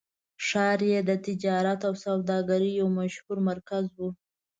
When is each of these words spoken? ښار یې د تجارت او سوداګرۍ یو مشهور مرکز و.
ښار 0.45 0.79
یې 0.91 0.99
د 1.09 1.11
تجارت 1.25 1.79
او 1.87 1.93
سوداګرۍ 2.05 2.71
یو 2.79 2.87
مشهور 2.99 3.37
مرکز 3.49 3.83
و. 3.97 3.99